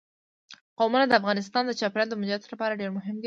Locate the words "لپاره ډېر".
2.53-2.91